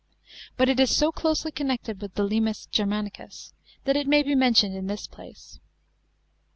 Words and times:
But 0.57 0.67
it 0.67 0.79
is 0.79 0.89
so 0.89 1.11
closely 1.11 1.51
connected 1.51 2.01
with 2.01 2.15
the 2.15 2.23
limes 2.27 2.65
Germanicus, 2.71 3.53
that 3.83 3.95
it 3.95 4.07
may 4.07 4.23
be 4.23 4.33
mentioned 4.33 4.73
in 4.75 4.87
this 4.87 5.05
place. 5.05 5.59